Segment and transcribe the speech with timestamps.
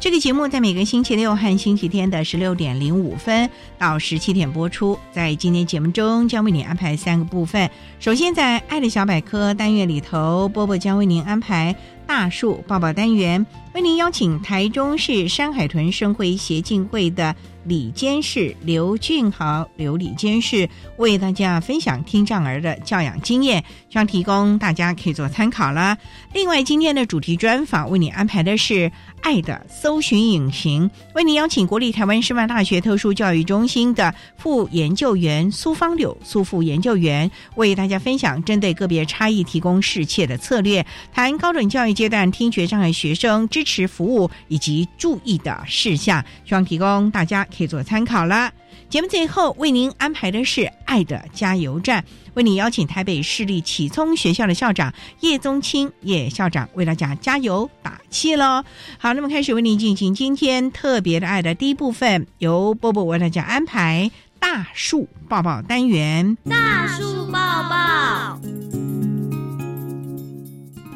[0.00, 4.98] 这个节目在每个星期六和星期天的十六点零五分到十七点播出。
[5.12, 7.70] 在今天节目中，将为您安排三个部分。
[7.98, 11.76] 首先，在“爱的小百科”单元里头，波波将为您安排
[12.06, 17.34] 大树抱抱单元，为您邀请台中市山海豚生辉协进会的。
[17.64, 25.94] 李监事刘俊豪，刘李监事为大家分享听障儿的教养经验，希望提供大家可以做参考了。
[26.32, 47.46] 另外，今天的主题专访为你安排的是“爱的搜寻引擎”，为您邀请国立台湾师范大学特殊教育中心的副研究员苏芳柳苏副研究员为大家分享针对个别差异提供适切的策略，谈高等教育阶段听觉障碍学生支持服务以及注意的事项，希望提供大家。
[47.54, 48.50] 可以做参考了。
[48.88, 52.02] 节目最后为您安排的是《爱的加油站》，
[52.34, 58.64] 为你邀请台北市立启聪学校的校长叶宗清叶校长为大家加油打气喽。
[58.98, 66.36] 好，那么开始为您进行今天特别的爱的第一部分，由波波为大家安排大树抱抱单元。
[66.48, 67.38] 大树抱
[67.68, 68.40] 抱，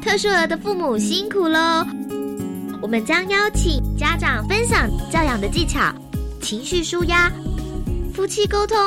[0.01, 1.85] 特殊儿的父母辛苦喽！
[2.85, 5.91] 我们将邀请家长分享教养的技巧。
[6.39, 7.33] 情绪舒压、
[8.13, 8.77] 夫妻沟通、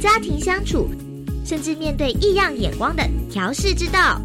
[0.00, 0.88] 家庭相处，
[1.44, 4.20] 甚至面对异样眼光的调试之道。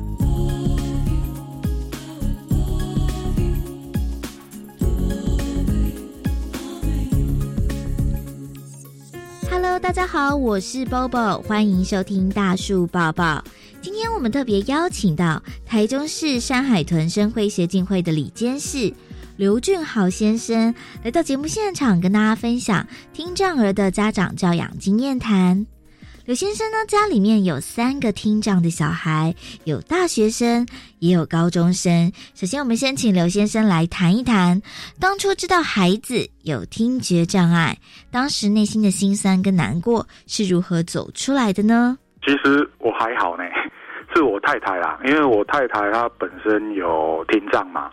[9.51, 13.43] Hello，大家好，我是 Bobo，欢迎收听大树抱抱。
[13.83, 18.93] 今天我们特别邀请到台中市山海豚生辉协进会的李监事。
[19.35, 20.73] 刘俊豪先生
[21.03, 25.67] 来到节目现场，跟大家分享听障儿的家长教养经验谈。
[26.23, 29.35] 刘先生呢，家里面有三个听障的小孩，
[29.65, 30.65] 有大学生，
[30.99, 32.09] 也有高中生。
[32.35, 34.61] 首先，我们先请刘先生来谈一谈，
[34.97, 37.77] 当初知道孩子有听觉障碍，
[38.09, 41.97] 当时内心的辛酸跟难过是如何走出来的呢？
[42.25, 43.43] 其实我还好呢，
[44.13, 47.89] 是我太太啦，因为我太太她本身有听障嘛。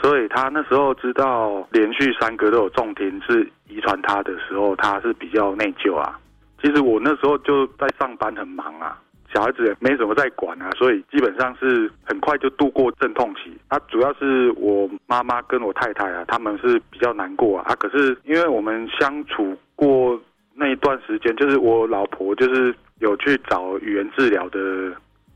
[0.00, 6.18] 所以她那时候知道连续三个都有重听是遗传她的时候，她是比较内疚啊。
[6.60, 8.98] 其实我那时候就在上班很忙啊，
[9.32, 13.56] 小孩子也没什么在管啊，所以基本上是很快就度过阵痛期。
[13.68, 17.66] 他主要是我妈妈跟我太太啊，他们是比较难过啊。
[17.68, 20.20] 啊，可是因为我们相处过
[20.54, 24.92] 那一段时间，就是我老婆就是有去找语言治疗的。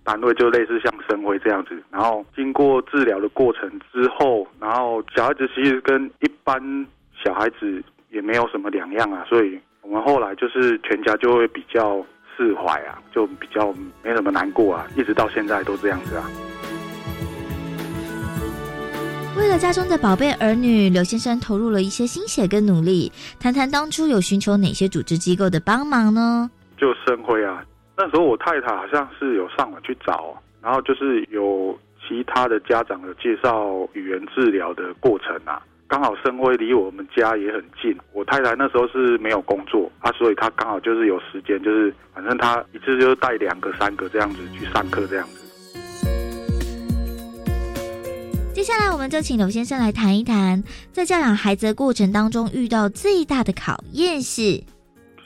[0.07, 6.87] 单位就类似像生辉这样子，然后经过治疗的过程之后，然后小孩子其实跟一般
[7.23, 12.07] 小孩子也没有什么两样啊，所以我们后来就是全家就会比较
[12.37, 13.75] 释怀啊，就比较
[14.05, 16.25] 没什么难过啊，一直到现在都这样子啊。
[19.37, 23.13] 为了家中的宝贝儿女，刘先生投入了一些心血跟努力。
[23.39, 26.51] 谈谈当初有寻求哪些组织机构的帮忙呢？
[26.79, 27.63] 就生辉啊。
[27.99, 31.77] 那时候我太太好像是有上网去找，然后就是有
[32.07, 35.63] 其他的家长有介绍语言治疗的过程啊。
[35.89, 45.47] 刚好生辉离我们家也很近，我太太那时候是没有工作啊，所以她刚好就是有时间，就是反正她一次就带两个、三个这样子去上课这样子。
[48.53, 50.63] 接下来我们就请刘先生来谈一谈，
[50.93, 54.76] 在教养孩子的过程当中遇到最大的考验是。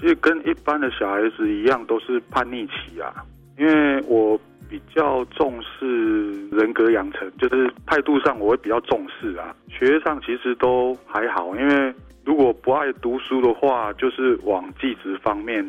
[0.00, 3.12] 其实跟一般的小孩子一样，都是叛逆期啊。
[3.58, 9.54] 因为我比较重视人格养成，就是态度上我会比较重视啊。
[9.68, 11.94] 学业上其实都还好，因为
[12.24, 15.62] 如果不爱读书的话，就是往技职方面。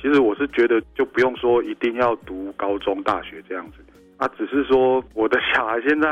[0.00, 3.76] 其实我是觉得就不用说一定要读高中、大学这样子
[4.16, 6.10] 啊，只是说我的小孩现在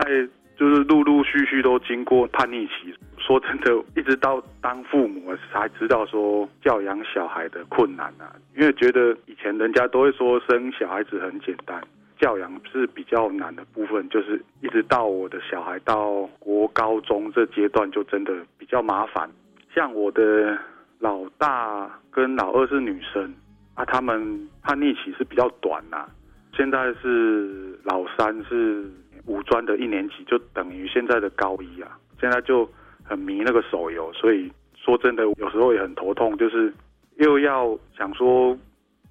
[0.57, 2.95] 就是陆陆续续都经过叛逆期。
[3.19, 11.83] 说真的，一直到当父母才知道说教养小孩的困难啊，因为觉得以前人家都会说生小孩子很简单，
[12.21, 19.29] 教养是比较难的部分，就是一直到我的小孩到国高中这阶段就真的比较麻烦。
[19.75, 20.57] 像我的
[21.01, 23.35] 老大跟老二是女生
[23.75, 26.07] 啊，他们叛逆期是比较短呐。
[26.57, 28.89] 现在是老三是
[29.27, 32.69] 五专的一年级，就等于现在的高一啊，现在就。
[33.09, 36.75] 很迷那个手游，所以说真的有时候也很头痛，就是
[37.19, 38.59] 又要想说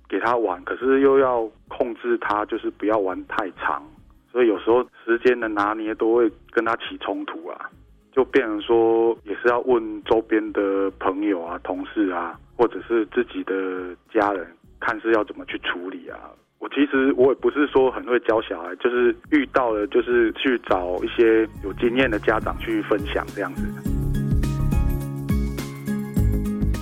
[0.10, 3.82] 给他玩，可是又要控制他，就是不要玩太长，
[4.30, 7.70] 所以有时候时间的拿捏都会跟他起冲突啊，
[8.12, 14.46] 就变成说也是要问周边的朋友啊、同事啊，或者是自己的家人，
[14.82, 16.20] 看是要怎么去处理啊。
[16.66, 23.62] 我其实我也不是说很会教小孩，就是遇到了就是去找一些有经验的家长去分享这样子。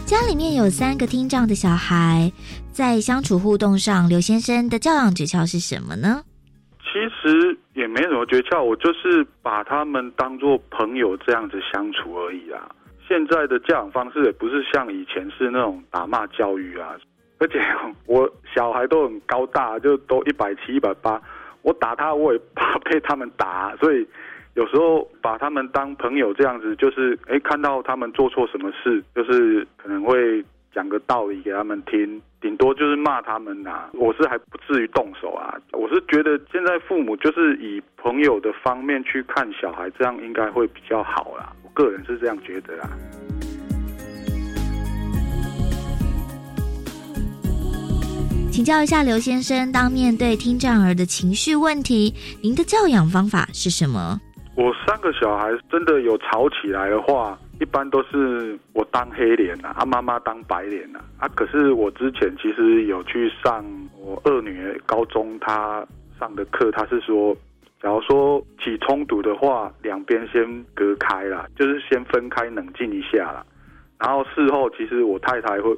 [0.06, 2.32] 家里面有三个听障的小孩，
[2.72, 6.24] 在相处互动上，刘先生的教养诀窍是什么呢？
[6.80, 12.72] 其实也没什么诀窍，我就是把他们当做朋友这样子相处而已啊。
[13.06, 16.96] 现在的教养方式也不是像以前是那种打骂教育啊。
[17.40, 17.60] 而且
[18.08, 21.22] 我小孩都很高大，就都一百七、一百八，
[21.62, 24.08] 我打他我也怕被他们打，所以
[24.56, 30.44] 有时候把他们当朋友这样子，就是哎看到他们做错什么事，就是可能会
[30.74, 33.90] 讲个道理给他们听，顶多就是骂他们呐。
[33.94, 41.52] 我是还不至于动手啊，我是觉得现在父母就是以朋友的方面去看小孩，这样应该会比较好啦。
[41.64, 42.90] 我个人是这样觉得啦。
[48.54, 54.22] 请教一下刘先生，当面对听障儿的情绪问题，您的教养方法是什么？
[54.56, 63.66] 我三个小孩真的有吵起来的话，一般都是我当黑脸呐，啊妈妈当白脸呐，啊可是我之前其实有去上
[64.00, 65.84] 我二女儿高中她
[66.20, 67.36] 上的课，她是说，
[67.82, 73.44] 假如说起冲突的话，两边先隔开了，就是先分开冷静一下了，
[73.98, 75.76] 然后事后其实我太太会。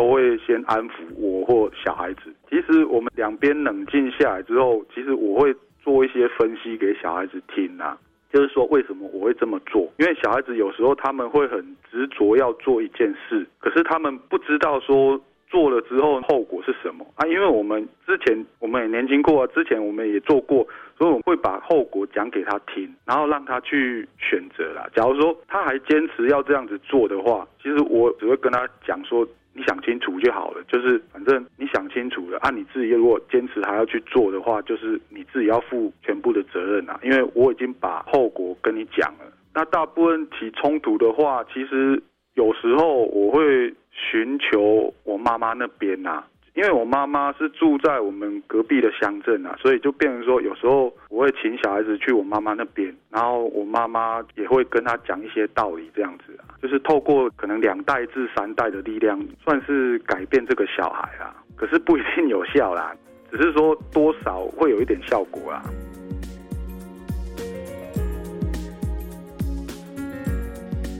[0.00, 2.34] 都会先安抚我或小孩子。
[2.48, 5.54] 其实我们两边冷静下来之后，其实我会
[5.84, 7.98] 做一些分析给小孩子听啊，
[8.32, 9.82] 就是说为什么我会这么做？
[9.98, 15.20] 因为小孩子有时候他们会很执着要做一件事，可是他们不知道说
[15.50, 17.26] 做了之后后果是什么啊。
[17.26, 24.88] 因为我们之前我们也年轻过，啊之前我们也做过，所以我们会把后果讲给他听，然后让他去选择啦。
[24.94, 29.28] 假如说他还坚持要这样子做的话，其实我只会跟他讲说。
[29.52, 36.98] 你想清楚就好了，就是反正你想清楚了，按你自己如果坚持还要去做的话，就是你自己要负全部的责任啊。
[37.02, 39.32] 因为我已经把后果跟你讲了。
[39.54, 42.00] 那大部分起冲突的话，其实
[42.34, 46.24] 有时候我会寻求我妈妈那边呐。
[46.54, 61.34] 因为我妈妈是住在我们隔壁的乡镇啊，所以就变成说，有时候我会请小孩子去我妈妈那边，然后我妈妈也会跟他讲一些道理，这样子，就是透过可能两代至三代的力量，算是改变这个小孩啦。
[61.56, 62.94] 可是不一定有效啦，
[63.30, 65.62] 只是说多少会有一点效果啦。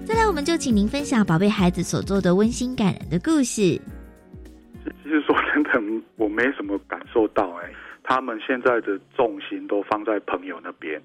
[0.06, 3.78] 再来，我们就请您分享宝贝孩子所做的温馨感人的故事。
[5.02, 7.70] 其实说真的，我没什么感受到哎，
[8.02, 11.00] 他们现在的重心都放在朋友那边。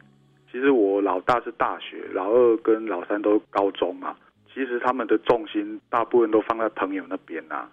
[0.51, 4.15] 其实我老大是大学，老二跟老三都高中嘛。
[4.55, 7.69] 其实他们的重心大部分都放在朋友那边啊。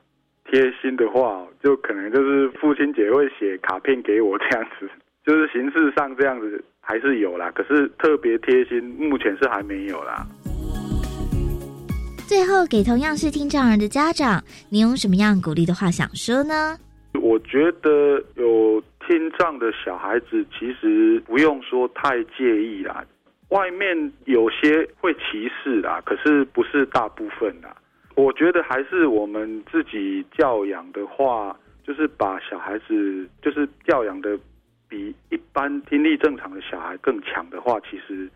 [0.51, 4.91] 贴心的话，就可能就是父亲节会写卡片给我这样子，
[5.25, 7.53] 就是形式上这样子还是有啦。
[7.55, 10.27] 可是特别贴心，目前是还没有啦。
[12.27, 16.77] 最后，给同样是听障儿的家长，你有什么样鼓励的话想说呢？
[17.21, 23.05] 我觉得有听障的小孩子，其实不用说太介意啦。
[23.53, 27.77] 外面有些会歧视啦，可是不是大部分啦。
[28.15, 34.39] 我觉得还是我们自己教养的话，就是把小孩子就是教养的
[34.89, 38.29] 比一般听力正常的小孩更强的话，其实。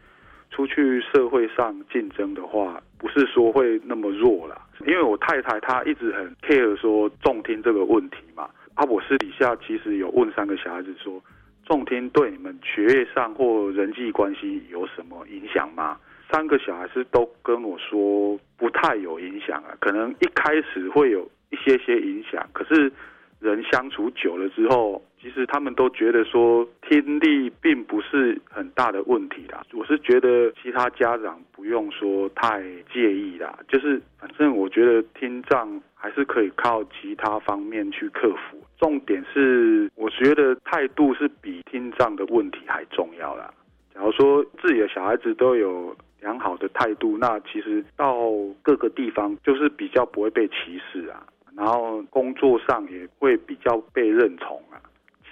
[0.49, 4.57] 出去社会上竞争的话，不是说会那么弱了，
[4.87, 8.49] 因为我太太她一直很 care 说重听这个问题嘛。
[8.75, 11.21] 啊，我私底下其实有问三个小孩子说，
[11.67, 15.99] 重听对你们学业上或人际关系有什么影响吗？
[16.31, 22.91] 三个小孩子都跟我说不太有影响啊，可能一开始会有一些些影响，可是
[23.39, 29.63] 人相处久了之后，其实他们都觉得说听力并不是很大的问题啦。
[29.73, 38.61] 我是觉得其他家长不用说太介意啦，就是反正我觉得听障还是可以靠其他方面去克服。
[38.79, 43.53] 重点是，我觉得态度是比听障的问题还重要啦。
[43.95, 48.29] 假如说自己的小孩子都有良好的态度，那其实到
[48.63, 54.77] 各个地方就是比较不会被歧视啊，然后工作上也会比较被认同啊，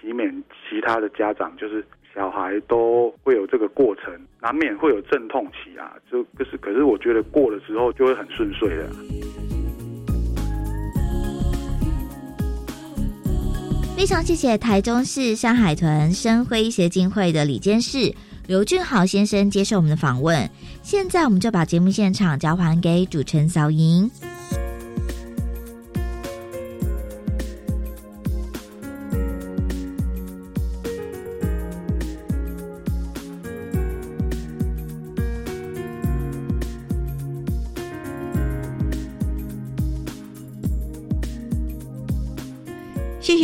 [0.02, 1.84] 以免其他的家长就是
[2.14, 4.10] 小孩都会有这个过程，
[4.40, 8.88] 难免会有阵痛期啊，就就是，可是我觉得过了之后就会很顺遂的。
[13.96, 18.12] 非常谢谢台中市山海豚生辉协进会的李监事
[18.48, 20.50] 刘俊豪先生接受我们的访问。
[20.82, 24.10] 现在我们就把节目现场交还给主持人小莹。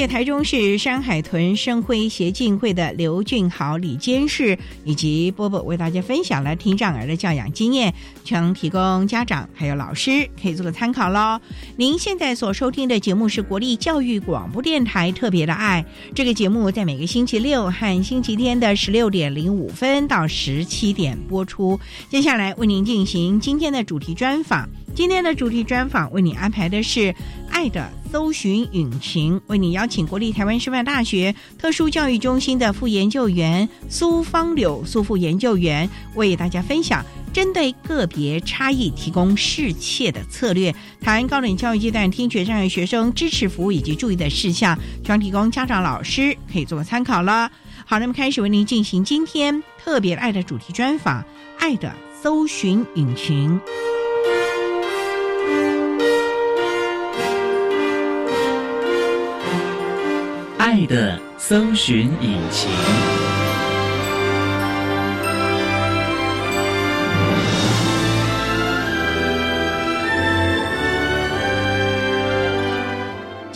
[0.01, 7.93] 谢台中市山海豚生辉协进会的刘俊豪李监事以及波波为大家分享了听障儿的教养经验，
[8.25, 11.39] 将提供家长还有老师可以做个参考喽。
[11.77, 21.79] 您现在所收听的节目是国立教育广播电台特别的爱，这个节目在每个星期六和星期天的十六点零五分到十七点播出。
[22.09, 24.67] 接下来为您进行今天的主题专访。
[24.95, 27.01] 今天的主题专访为你安排的是
[27.51, 47.51] 《爱的搜寻引擎》，为你邀请国立台湾师范大学特殊教育中心的副研究员苏芳柳苏副研究员为大家分享针对个别差异提供适切的策略，谈高等教育阶段听觉障碍学生支持服务以及注意的事项，希望提供家长老师可以做个参考了。
[47.87, 51.23] 好，那么开始为您进行今天特别爱的主题专访，
[51.59, 53.59] 《爱的搜寻引擎》。
[60.71, 62.71] 爱的搜寻引擎。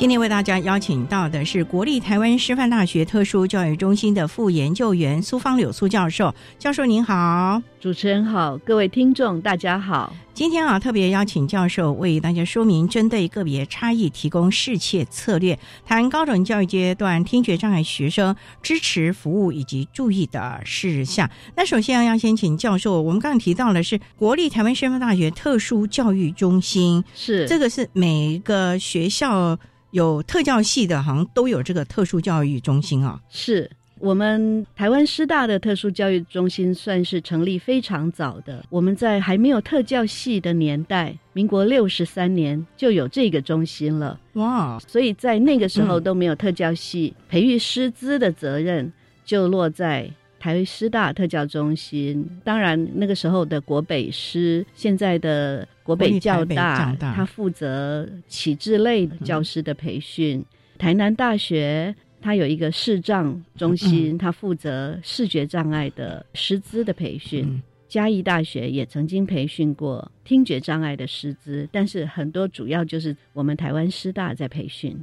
[0.04, 6.34] 今天为大家邀请到的是国立台湾师范大学特殊教育中心的副研究员苏芳柳苏教授。
[6.58, 10.12] 教授您好，主持人好，各位听众大家好。
[10.34, 21.30] 今天啊，特别邀请教授为大家说明针对个别差异提供适切策略，谈高等教育阶段听觉障碍学生支持服务以及注意的事项。
[21.56, 29.58] 那首先要先请教授，我们刚刚提到的是国立台湾师范大学特殊教育中心，是这个是每一个学校。
[29.94, 33.20] 有特教系的，好像都有这个特殊教育中心啊。
[33.30, 33.70] 是
[34.00, 38.66] 我们台湾师大的特殊教育中心，算是成立非常早的。
[38.70, 44.18] 我们在还没有特教系的年代，民国六十三年就有这个中心了。
[44.32, 44.80] 哇！
[44.80, 48.92] 所以在那个时候都没有特教系，培育师资的责任
[49.24, 50.10] 就落在。
[50.44, 60.44] 台师大特教中心，当然那个时候的国北师，现在的国北教大，他负责启智类教师的培训。
[60.76, 67.62] 台南大学，它有一个视障中心，它负责视觉障碍的师资的培训。
[67.88, 75.02] 嘉义大学也曾经培训过听觉障碍的师资，但是很多主要就是我们台湾师大在培训。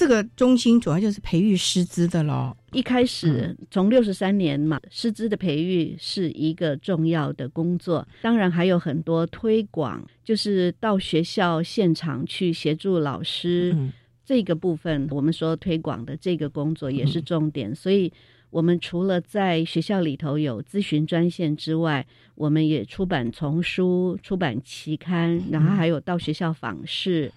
[0.00, 2.56] 这个中心主要就是培育师资的喽。
[2.72, 8.08] 一开始从六十三年嘛，师资的培育是一个重要的工作。
[8.22, 13.76] 当然还有很多推广，就是到学校现场去协助老师
[14.24, 15.06] 这个部分。
[15.10, 17.74] 我们说推广的这个工作也是重点。
[17.74, 18.10] 所以，
[18.48, 27.30] 我们除了在学校里头有咨询专线之外，我们也出版丛书、出版期刊，然后还有到学校访视、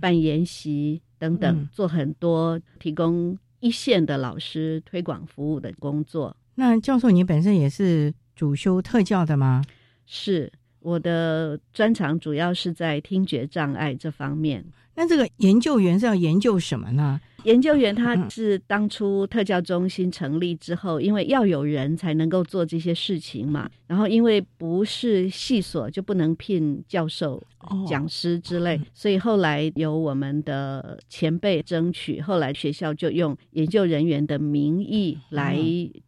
[0.00, 1.00] 办研习。
[1.18, 6.36] 等等，做很多提供一线的老师推广服务的工作。
[6.54, 9.62] 那教授，你本身也是主修特教的吗？
[10.06, 14.64] 是，我的专长主要是在听觉障碍这方面。
[14.94, 17.20] 那这个研究员是要研究什么呢？
[17.44, 23.70] 研究员他是当初特教中心成立之后，因为要有人才能够做这些事情嘛。
[23.86, 27.42] 然后因为不是系所，就不能聘教授、
[27.86, 35.58] 讲师之类，所以后来由我们的前辈争取，后来学校就用研究人员的名义来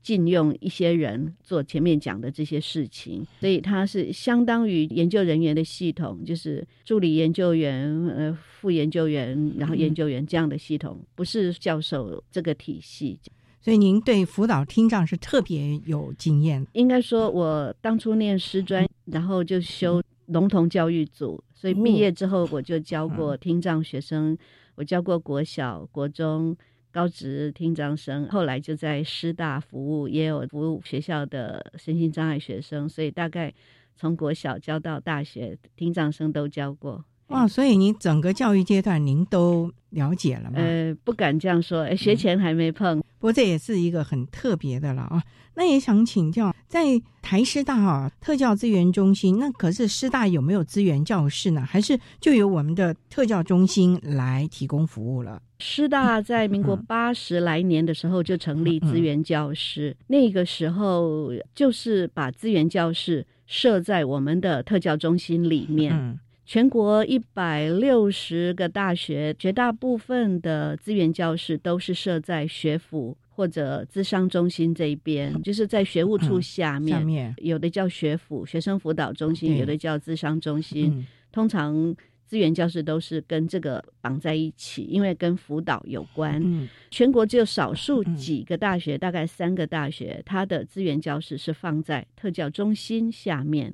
[0.02, 3.26] 禁用一些人做前面讲的这些事情。
[3.40, 11.00] 所以他是相当于研究人员的系统，就是助理研究员、呃副研究员，然后研究员这样的系统。
[11.20, 13.20] 不是教授这个体系，
[13.60, 16.66] 所以您对辅导听障是特别有经验。
[16.72, 24.34] 应该说，我当初念师专，然后就修聋童教育组，所以毕业之后我就教过听障学生，
[24.76, 26.56] 我教过国小、国中、
[26.90, 33.52] 高职听障生，后来就在师大服务，也有服务学校的身心障碍学生，所以大概
[33.94, 37.04] 从国小教到大学，听障生都教过。
[37.30, 40.56] 哇，所以您整个教育阶段您都了解了吗？
[40.56, 42.98] 呃，不敢这样说，学前还没碰。
[43.18, 45.22] 不过这也是一个很特别的了啊。
[45.54, 51.60] 那也想请教，在台师大啊特教资源中心，那可是师大有没有资源教室呢？
[51.60, 55.42] 还是就由我们的特教中心来提供服务了？
[55.58, 66.18] 师大在民国八十来年的时候就成立资源教室，那个时候就是把资源教室设在我们的特教中心里面。
[66.50, 76.98] 全国一百六十个大学，绝大部分的资源教室都是设在学府或者资商中心这一边，就是在学务处下面。
[76.98, 81.06] 下面有的叫学府学生辅导中心，有的叫资商中心。
[81.30, 81.94] 通常
[82.26, 86.68] 资源教室都是跟这个绑在一起，因为跟辅导有关。
[86.90, 93.72] 全国只有少数几个大学，大概三个大学，它的资源教室是放在特教中心下面。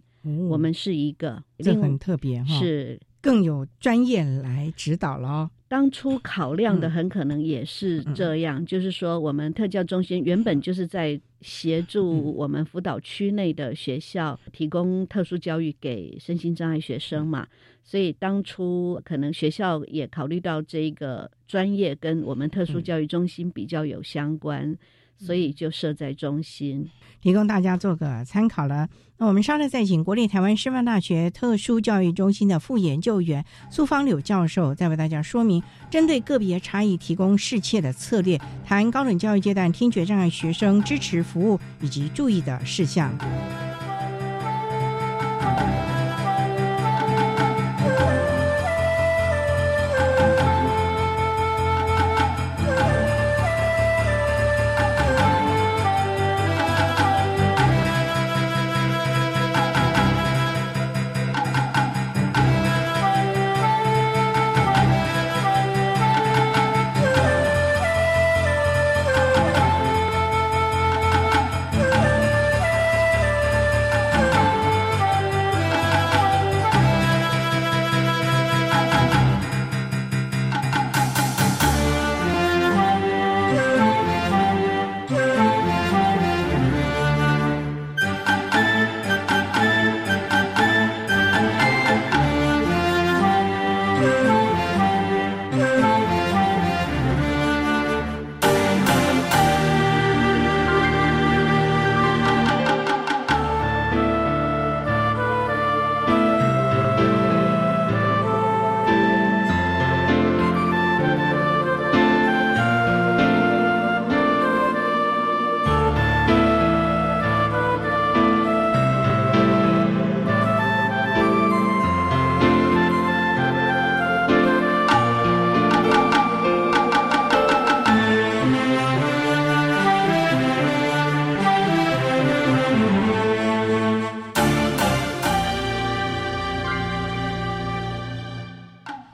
[0.48, 3.00] 我们是一个，这很特别哈，是。
[3.20, 5.50] 更有专业来指导了。
[5.66, 17.48] 当初考量的很可能也是这样，就是说，我们特教中心原本就是在协助我们辅导区内的学校提供特殊教育给身心障碍学生嘛，
[17.82, 24.76] 所以当初可能学校也考虑到这个专业跟我们特殊教育中心比较有相关。
[25.18, 28.88] 所以就设在中心，提供大家做个参考了。
[29.18, 43.10] 那我们稍后再请国立台湾师范大学特殊教育中心的副研究员苏芳柳教授，再为大家说明针对个别差异提供适切的策略，谈高等教育阶段听觉障碍学生支持服务以及注意的事项。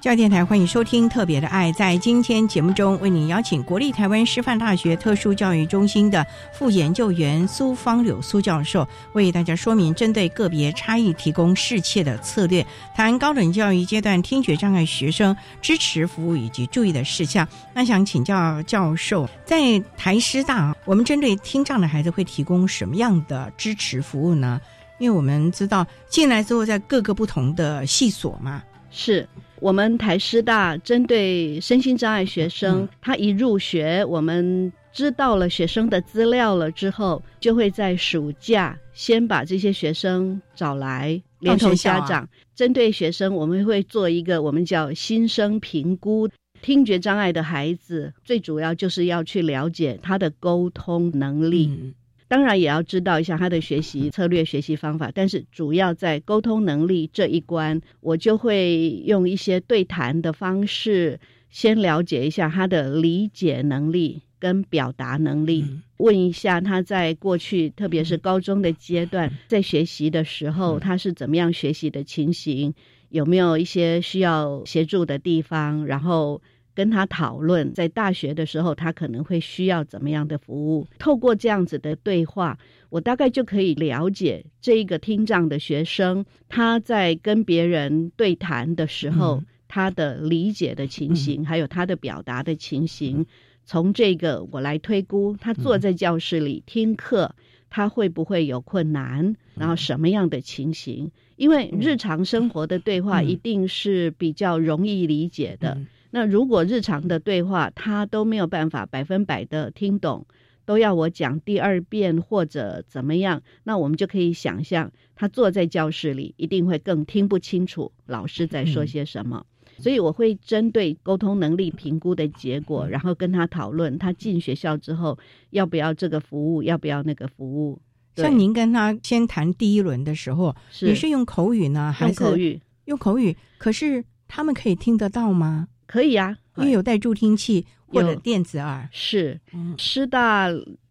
[0.02, 1.70] 教育电台欢迎收听《特别的爱》。
[1.76, 17.46] 在今天节目中，为您邀请国立台湾师范大学特殊教育中心的副研究员苏芳柳苏教授，为大家说明针对个别差异提供适切的策略，谈高等教育阶段听觉障碍学生支持服务以及注意的事项。
[17.72, 24.60] 那想请教教授，在台师大，我们针对听障的孩子会提供什么样的支持服务呢？
[24.98, 29.28] 因为我们知道进来之后，在各个不同的系所嘛，是。
[29.62, 46.28] 我们台师大针对身心障碍学生，他一入学，我们知道了学生的资料了之后，就会在暑假先把这些学生找来，连同家长，针对学生，我们会做一个我们叫新生评估。
[46.60, 51.68] 听觉障碍的孩子，最主要就是要去了解他的沟通能力。
[51.68, 51.94] 嗯
[52.32, 65.82] 当然也要知道一下他的学习策略、学习方法，但是主要在沟通能力这一关，我就会用一些对谈的方式，先了解一下他的理解能力跟表达能力，嗯。
[65.98, 72.72] 问一下他在过去，特别是高中的阶段，在学习的时候，他是怎么样学习的情形，
[73.10, 76.40] 有没有一些需要协助的地方，然后。
[76.74, 80.86] 跟他讨论，在大学的时候，他可能会需要怎么样的服务。
[80.98, 82.58] 透过这样子的对话，
[82.88, 93.24] 我大概就可以了解这一个听障的学生，他在跟别人对谈的时候，嗯他的理解的情形，还有他的表达的情形。
[93.64, 97.34] 从这个我来推估，他坐在教室里听课，
[97.70, 99.34] 他会不会有困难？
[99.54, 101.10] 然后什么样的情形？
[101.36, 105.74] 因为日常生活的对话嗯一定是比较容易理解的。
[105.78, 110.24] 嗯那如果日常的对话他都没有办法百分百的听懂，
[110.64, 119.44] 都要我讲第二遍或者怎么样，那我们就可以想象，他坐在教室里一定会更听不清楚老师在说些什么。
[119.78, 125.18] 所以我会针对沟通能力评估的结果，然后跟他讨论，他进学校之后
[125.50, 127.80] 要不要这个服务，要不要那个服务。
[128.14, 133.34] 像您跟他先谈第一轮的时候，是你是用口语呢，还是用口语用口语？
[133.56, 135.68] 可是他们可以听得到吗？
[135.92, 138.20] 可以啊，因为有带助听器或者有。
[138.20, 138.88] 电子耳。
[138.90, 139.38] 是。
[139.52, 139.74] 嗯。
[139.76, 140.48] 师大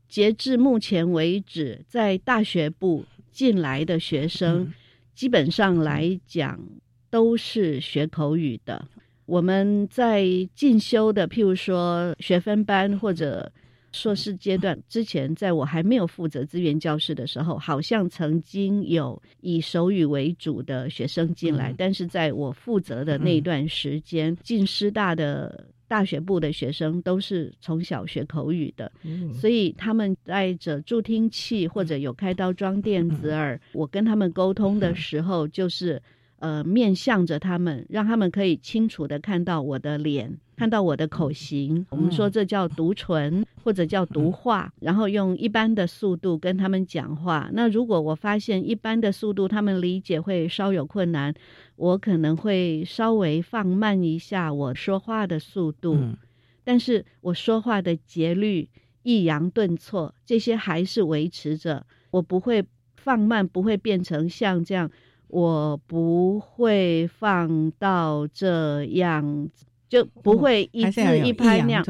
[0.08, 4.74] 截至目前为止，在大学部进来的学生，嗯。
[5.16, 6.60] 基本上来讲
[7.10, 8.88] 都是学口语的。
[9.26, 13.52] 我们在进修的，譬如说学分班或者
[13.92, 21.76] 硕士阶段之前，在我还没有负责资源教室的时候，好像曾经有以手语为主的学生进来，嗯。
[21.78, 29.34] 但是在我负责的那一段时间，进师大的大学部的学生都是从小学口语的，嗯。
[29.34, 36.02] 所以他们带着助听器或者有开刀装电子耳，我跟他们沟通的时候，就是
[36.42, 41.86] 呃面向着他们，让他们可以清楚的看到我的脸，看到我的口型。
[41.90, 47.50] 我们说这叫读唇或者叫读话，然后用一般的速度跟他们讲话。
[47.54, 51.34] 那如果我发现一般的速度他们理解会稍有困难，
[51.76, 55.96] 我可能会稍微放慢一下我说话的速度。
[55.96, 56.18] 嗯
[56.64, 58.70] 但是我说话的节律、
[59.02, 62.64] 抑扬顿挫这些还是维持着，我不会
[62.96, 64.90] 放慢，不会变成像这样，
[65.32, 71.84] 我不会放到这样子，就不会一字一拍那样。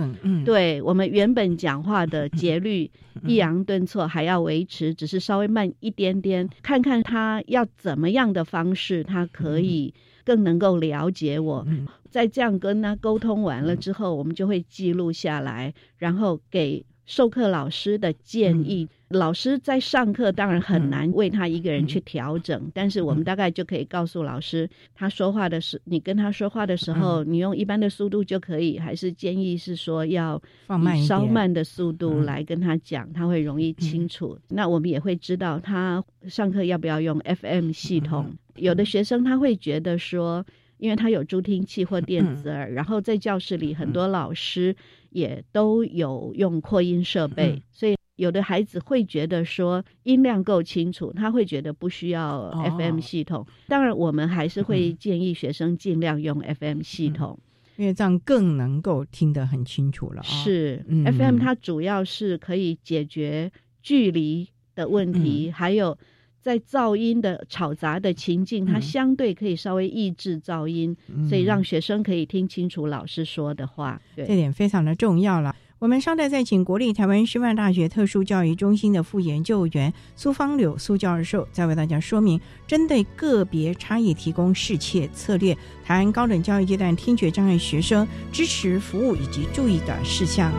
[0.45, 2.89] 对我们原本讲话的节律、
[3.25, 9.91] 抑扬顿挫还要维持，只是稍微慢一点点，看看他要怎么样的方式，他可以
[10.23, 11.65] 更能够了解我。
[11.67, 18.89] 嗯在这样跟他沟通完了之后，我们就会记录下来，然后给授课老师的建议。
[19.12, 32.26] 老师在上课当然很难为他一个人去调整，但是我们大概就可以告诉老师，他说话的时，你跟他说话的时候，你用一般的速度就可以，还是建议是说要放慢稍慢的速度嗯。
[32.26, 34.38] 来跟他讲，他会容易清楚。
[34.50, 38.34] 那我们也会知道他上课要不要用 FM 系统。
[38.56, 40.45] 有的学生他会觉得说。
[40.78, 44.76] 因为他有助听器或电子耳，然后在教室里很多老师
[45.12, 47.62] 也都有用扩音设备，嗯。
[47.71, 53.45] 所以有的孩子会觉得说音量够清楚，他会觉得不需要哦 FM 系统。
[53.67, 57.39] 当然，我们还是会建议学生尽量用 FM 系统。
[57.77, 60.23] 因为这样更能够听得很清楚了啊。
[60.23, 65.97] 是、嗯 FM，它主要是可以解决距离的问题，嗯还有
[66.41, 73.99] 在噪音的吵杂的情境，它嗯相对可以稍微抑制噪音，嗯所以让学生可以听清楚老师说的话。
[74.15, 75.55] 对这，点非常的重要了。
[75.82, 90.54] 我们稍待再请国立台湾师范大学特殊教育中心的副研究员苏芳柳苏教授，再为大家说明针对个别差异提供适切策略，台湾高等教育阶段听觉障碍学生支持服务以及注意的事项。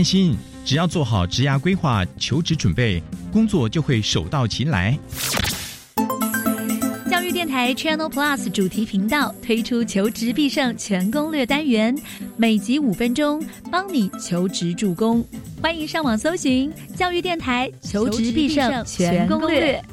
[0.00, 0.34] 担心，
[0.64, 4.98] 只要做好职涯规划、求职准备，工作就会手到擒来。
[7.10, 11.94] 教育电台 Channel Plus 主题频道推出求职必胜全攻略单元，
[12.38, 15.22] 每集五分钟，帮你求职助攻。
[15.60, 19.84] 欢迎上网搜寻教育电台求职必胜全攻略。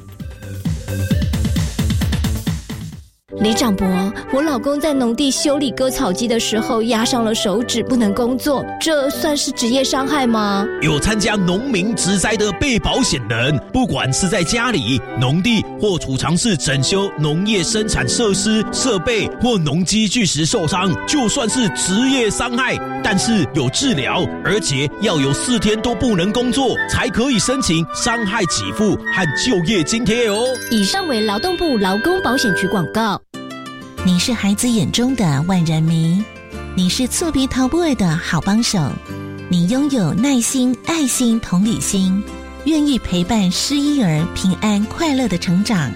[3.36, 3.86] 李长博，
[4.32, 10.66] 我老公在农地修理割草机的时候压伤了手指，不能工作，这算是职业伤害吗？
[10.80, 30.46] 有参加农民职灾的被保险人，不管是在家里、农地或储藏室整修农业生产设施设备或农机具时受伤，就算是职业伤害，但是有治疗，而且要有四天都不能工作，才可以申请伤害给付和就业津贴哦。
[30.70, 33.20] 以上为劳动部劳工保险局广告。
[34.04, 36.22] 你是孩子眼中的万人迷，
[36.74, 38.78] 你是醋鼻桃 boy 的好帮手，
[39.48, 42.22] 你拥有耐心、爱心、同理心，
[42.64, 45.90] 愿意陪伴失依儿平安快乐的成长。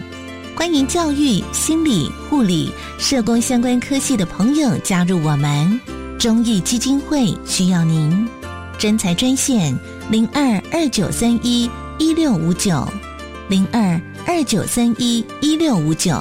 [0.57, 5.81] 欢迎教育、心理、护理、社工相关科系的朋友加入我们。
[6.19, 8.29] 中义基金会需要您，
[8.79, 9.77] 真才专线
[10.11, 12.87] 零二二九三一一六五九
[13.49, 16.21] 零二二九三一一六五九。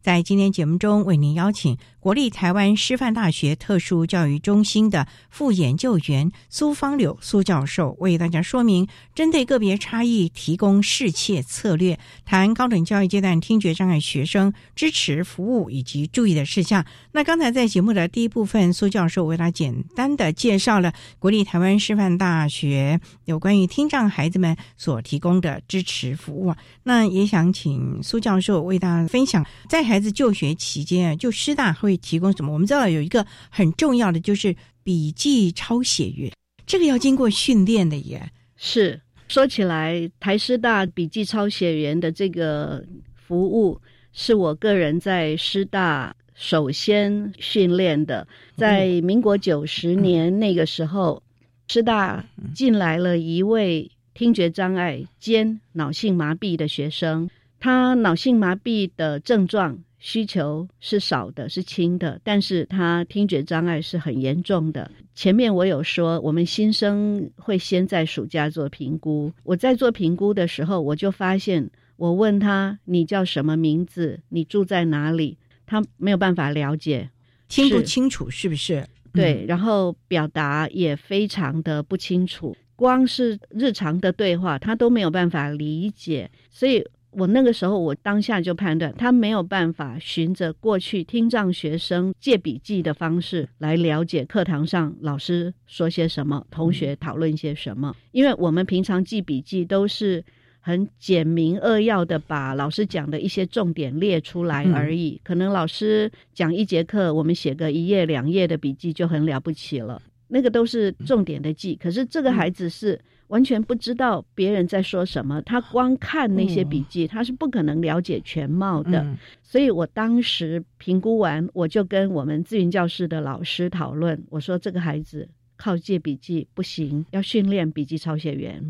[0.01, 16.83] 在今天节目中，为您邀请国立台湾师范大学特殊教育中心的副研究员苏芳柳苏教授，为大家说明针对个别差异提供适切策略，谈高等教育阶段听觉障碍学生支持服务以及注意的事项。
[17.11, 26.55] 那刚才在节目的第一部分，苏教授为他简单的介绍了国立台湾师范大学有关于听障孩子们所提供的支持服务。
[26.81, 29.90] 那也想请苏教授为大家分享在。
[29.91, 32.53] 孩子就学期间啊，就师大会提供什么？
[32.53, 36.31] 我们知道有一个很重要的，就是笔记抄写员，
[36.65, 38.31] 这个要经过训练的耶。
[38.55, 42.81] 是说起来，台师大笔记抄写员的这个
[43.13, 43.77] 服务，
[44.13, 48.25] 是我个人在师大首先训练的。
[48.55, 51.21] 在民国九十年那个时候，
[51.67, 52.25] 师大
[52.55, 57.29] 进来了一位听觉障碍兼脑性麻痹的学生。
[57.61, 64.89] 他脑性麻痹的症状需求是少的，是轻的，但是他听觉障碍是很严重的。
[65.13, 69.31] 前面我有说，我们新生会先在暑假做评估。
[69.43, 77.11] 我在做评估的时候，我就发现，我问他你叫什么名字，你住在哪里，他没有办法了解，
[77.47, 78.83] 听不清楚是不是？
[79.13, 86.83] 对，然后表达也非常的不清楚，光是日常的对话他都没有办法理解，所以。
[87.11, 97.93] 我那个时候，我当下就判断他没有办法循着过去听障学生借笔记的方式来了解课堂上老师说些什么，同学讨论些什么。
[98.11, 100.23] 因为我们平常记笔记都是
[100.61, 105.19] 很简明扼要的把老师讲的一些重点列出来而已。
[105.23, 111.75] 可能老师讲一节课，我们写个一页两页的笔记就很了不起了，那个都是重点的记。
[111.75, 112.99] 可是这个孩子是。
[113.31, 119.07] 完全不知道别人在说什么，他光看那些笔记，他是不可能了解全貌的。
[119.41, 128.61] 所以我当时评估完，我就跟我们自云教室的老师讨论，我说这个孩子靠借笔记不行，要训练笔记抄写员。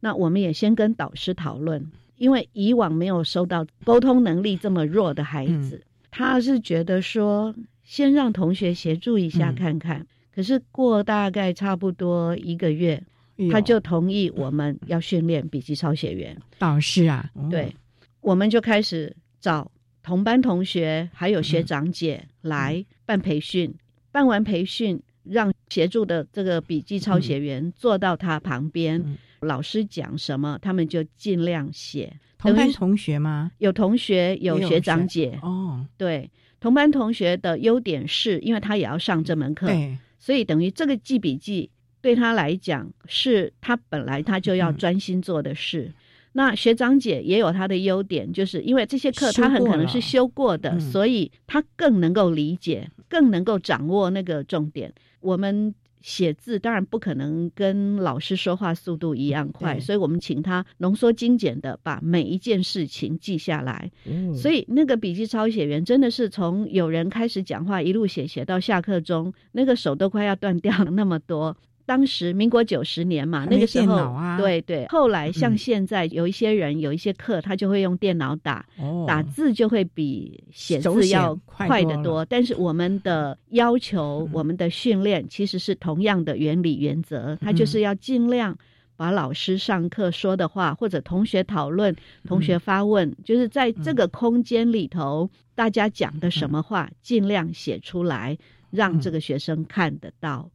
[0.00, 10.06] 那我们也先跟导师讨论，因为以往没有收到沟通能力这么弱的孩子，他是觉得说先让同学协助一下看看。
[10.34, 13.02] 可是过大概差不多一个月。
[13.50, 17.74] 他就同意我们要训练笔记抄写员导师啊，对，
[18.20, 19.68] 我们就开始找
[20.04, 23.74] 同班同学还有学长姐来办培训。
[24.12, 32.16] 办完培训，让协助的这个笔记抄写员坐到他旁边，嗯老师讲什么，他们就尽量写。
[32.38, 33.50] 同班同学吗？
[33.58, 35.36] 有同学，有学长姐。
[35.42, 41.68] 哦，对，同班同学的优点是因为他也要上这门课，对，所以等于这个记笔记
[42.00, 45.92] 对他来讲是他本来他就要嗯专心做的事。
[46.32, 54.90] 那学长姐也有他的优点，就是因为这些课修他很可能是修过的，嗯所以他更能够理解，更能够掌握那个重点。
[55.20, 63.90] 我们写字当然不可能跟老师说话速度一样快，所以我们请他浓缩精简的把每一件事情记下来。
[64.04, 71.56] 嗯所以那个笔记抄写员真的是从有人开始讲话，一路写写到下课钟，那个手都快要断掉了那么多。
[71.86, 74.86] 当时民国九十年嘛，那个时候，对对。
[74.88, 82.24] 后来像嗯现在有一些人、有一些课，他就会用电脑打，哦打字就会比写字要快得多。
[82.24, 88.56] 但是我们的要求、我们的训练其实是同样的原理原则，他就是要尽量。
[88.96, 91.92] 把老师上课说的话，或者同学讨论、
[92.28, 98.38] 同学发问，就是在这个空间里头，大家讲的什么话，尽量写出来，
[98.70, 100.48] 让这个学生看得到。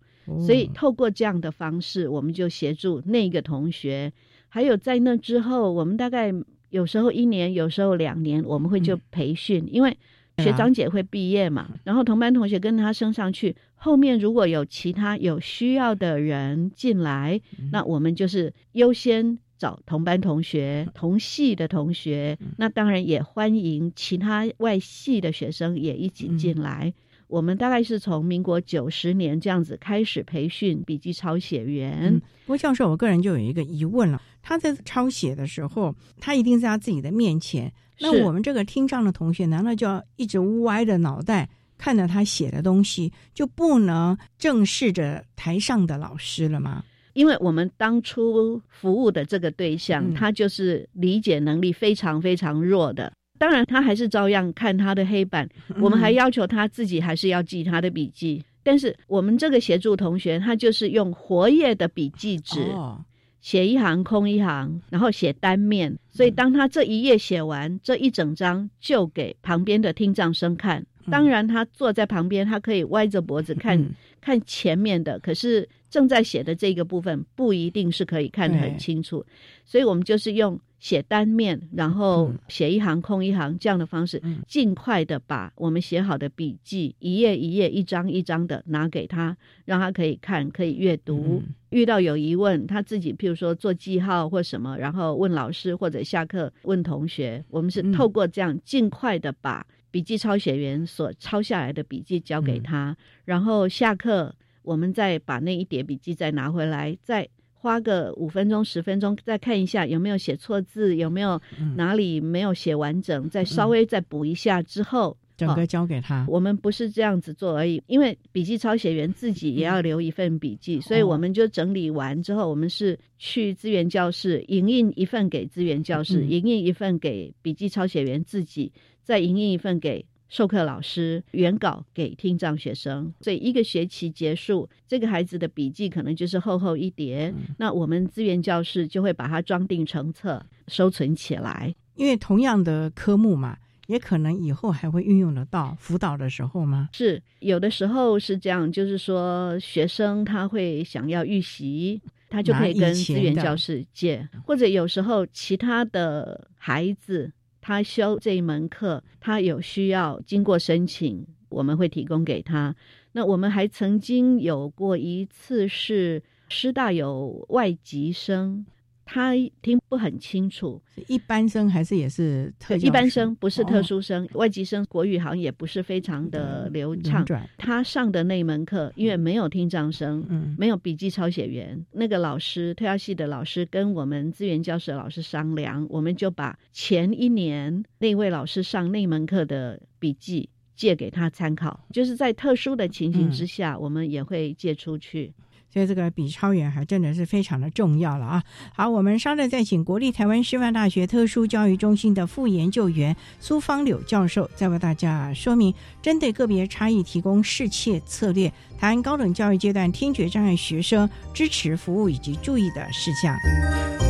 [0.45, 4.11] 所以透过这样的方式，我们就协助那个同学。
[4.47, 6.33] 还有在那之后，我们大概
[6.69, 9.97] 有时候一年，有时候两年，我们会就培训，因为
[10.37, 17.39] 学长姐会毕业嘛，然后同班同学跟他升上去，后面如果有其他有需要的人进来，
[17.71, 19.37] 那我们就是优先。
[19.59, 26.93] 找同班同学、同系的同学，那当然也欢迎其他外系的学生也一起进来。
[27.29, 32.15] 我们大概是从民国九十年这样子开始培训笔记抄写员。
[32.15, 46.83] 嗯，不过教授，我个人就有一个疑问了：他在抄写的时候，他一定在他自己的面前，那我们这个听障的同学，难道就要一直歪着脑袋看着他写的东西，就不能正视着台上的老师了吗？
[47.13, 53.13] 因为我们当初服务的这个对象，嗯他就是理解能力非常非常弱的。
[53.39, 58.43] 当然，他还是照样看他的黑板，嗯我们还要求他自己还是要记他的笔记。
[58.61, 63.03] 但是我们这个协助同学，他就是用活页的笔记纸，哦，
[63.41, 65.97] 写一行空一行，然后写单面。
[66.09, 70.85] 所以当他这一页写完，这一整张就给旁边的听障生看。
[71.09, 79.25] 当然，他坐在旁边，他可以歪着脖子看、嗯看前面的，可是正在写的这个部分不一定是可以看得很清楚。
[79.63, 91.43] 所以我们就是用写单面，然后写一行空一行这样的方式，尽快的把我们写好的笔记一页一页、一张一张的拿给他，让他可以看、可以阅读。
[91.69, 107.27] 遇到有疑问，他自己譬如说做记号或什么，然后问老师或者下课问同学，我们是透过这样尽快的把笔记抄写员所抄下来的笔记交给他，然后下课我们再把那一叠笔记再拿回来，再
[107.61, 111.39] 花个五分钟十分钟再看一下有没有写错字，有没有
[111.75, 115.17] 哪里没有写完整，再稍微再补一下之后。
[115.35, 116.25] 整个交给他。
[116.27, 130.05] 我们不是这样子做而已，因为笔记抄写员自己也要留一份笔记，所以我们就整理完之后，我们是去资源教室影印一份给资源教室，嗯影印一份给笔记抄写员自己，再影印一份给。
[130.29, 137.33] 授课老师原稿给听障学生，所以一个学期结束，这个孩子的笔记可能就是厚厚一叠。
[137.57, 141.75] 那我们资源教室就会把它装订成册，收存起来。
[141.95, 146.89] 因为同样的科目嘛，也可能以后还会运用得到辅导的时候吗？
[146.93, 162.75] 是有的时候是这样，就是说学生他会想要预习，他就可以跟资源教室借，或者有时候其他的孩子他修这一门课，他有需要经过申请，我们会提供给他。
[163.11, 168.65] 那我们还曾经有过一次是师大有外籍生。
[169.11, 174.23] 他听不很清楚，一般生还是也是特一般生，不是特殊生。
[174.25, 177.25] 哦、外籍生国语好像也不是非常的流畅。
[177.57, 195.33] 他上的那门课，因为没有听障生，嗯，没有笔记抄写员，那个老师特教系的老师跟我们资源教室的老师商量，我们就把前一年那位老师上那门课的笔记借给他参考，就是在特殊的情形之下，嗯、我们也会借出去。
[195.71, 198.43] 所以这个比超远还真的是非常的重要了啊！
[198.73, 214.08] 好，我们稍后再请国立台湾师范大学特殊教育中心的副研究员苏芳柳教授，再为大家说明针对个别差异提供适切策略，谈高等教育阶段听觉障碍学生支持服务以及注意的事项。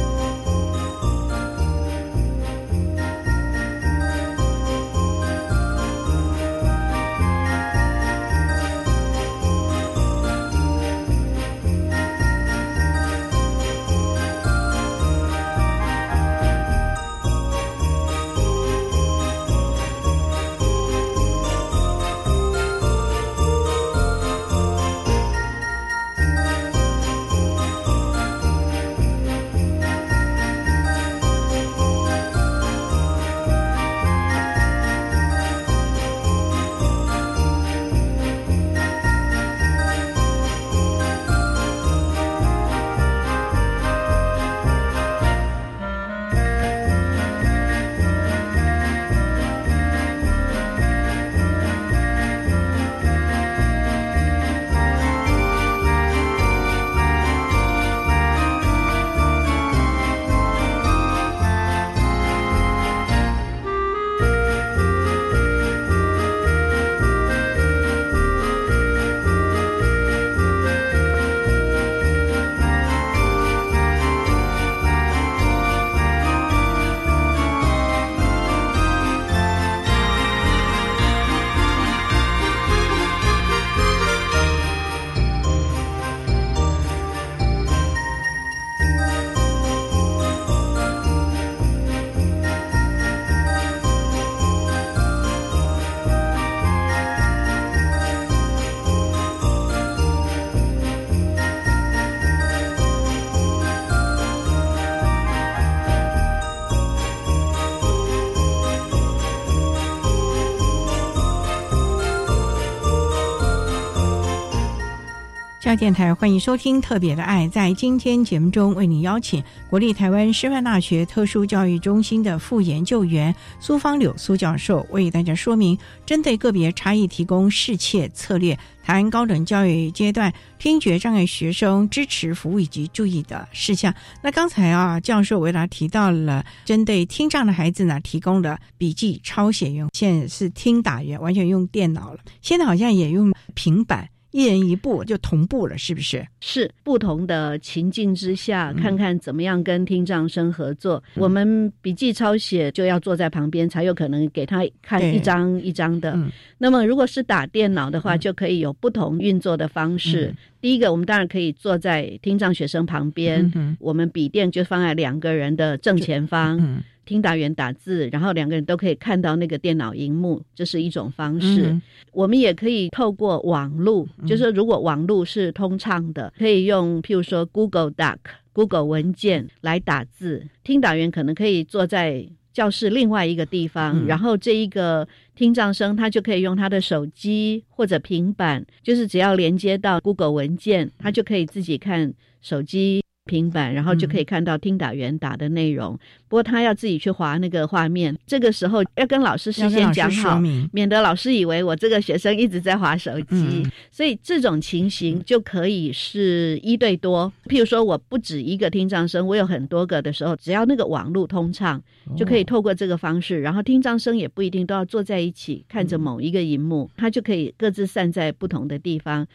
[115.70, 117.46] 校电台欢迎收听《特别的爱》。
[117.52, 133.94] 在今天节目中，为您邀请国立台湾师范大学特殊教育中心的副研究员苏芳柳苏教授，为大家说明针对个别差异提供适切策略，谈高等教育阶段听觉障碍学生支持服务以及注意的事项。
[134.24, 142.22] 那刚才啊，教授为大家提到了针对听障的孩子呢，提供的笔记抄写用，现在是听打员，完全用电脑了。
[142.42, 144.10] 现在好像也用平板。
[144.32, 146.26] 一人一部就同步了，是不是？
[146.40, 151.04] 是不同的情境之下，看看怎么样跟听障生合作。
[151.16, 156.18] 我们笔记抄写就要坐在旁边，才有可能给他看一张一张的。
[156.58, 160.36] 那么如果是打电脑的话，就可以有不同运作的方式。
[160.62, 166.84] 第一个，我们当然可以坐在听障学生旁边，我们笔电就放在两个人的正前方。
[167.10, 171.76] 听打员打字，然后两个人都可以看到那个电脑荧幕，这是一种方式。
[172.12, 178.18] 我们也可以透过网络，就是如果网络是通畅的，可以用譬如说 Google Doc、
[178.53, 180.45] Google 文件来打字。
[180.64, 193.01] 听打员可能可以坐在教室另外一个地方，然后这一个听障生他就可以用他的手机或者平板，就是只要连接到 Google 文件，他就可以自己看手机。
[193.30, 195.96] 平板，然后就可以看到听打员打的内容。
[196.28, 203.64] 不过他要自己去划那个画面，这个时候要跟老师事先讲好，免得老师以为我这个学生一直在划手机。
[203.92, 207.32] 所以这种情形就可以是一对多。
[207.46, 211.82] 譬如说，我不止一个听障生，我有很多个的时候，只要那个网络通畅，
[212.18, 213.42] 就可以透过这个方式。
[213.42, 219.26] 然后听障生也不一定都要坐在一起看着某一个荧幕，他就可以各自散在不同的地方。